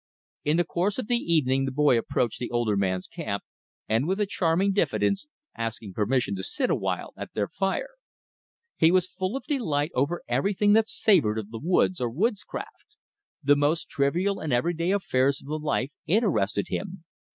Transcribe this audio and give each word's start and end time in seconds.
In 0.43 0.57
the 0.57 0.63
course 0.63 0.97
of 0.97 1.05
the 1.05 1.17
evening 1.33 1.65
the 1.65 1.71
boy 1.71 1.95
approached 1.95 2.39
the 2.39 2.49
older 2.49 2.75
man's 2.75 3.05
camp, 3.05 3.43
and, 3.87 4.07
with 4.07 4.19
a 4.19 4.25
charming 4.25 4.71
diffidence, 4.73 5.27
asked 5.55 5.85
permission 5.93 6.35
to 6.37 6.41
sit 6.41 6.71
awhile 6.71 7.13
at 7.15 7.33
their 7.35 7.47
fire. 7.47 7.91
He 8.77 8.89
was 8.91 9.07
full 9.07 9.37
of 9.37 9.45
delight 9.45 9.91
over 9.93 10.23
everything 10.27 10.73
that 10.73 10.89
savored 10.89 11.37
of 11.37 11.51
the 11.51 11.59
woods, 11.61 12.01
or 12.01 12.09
woodscraft. 12.11 12.95
The 13.43 13.55
most 13.55 13.89
trivial 13.89 14.39
and 14.39 14.51
everyday 14.51 14.89
affairs 14.89 15.39
of 15.39 15.47
the 15.47 15.59
life 15.59 15.91
interested 16.07 16.69
him. 16.69 17.03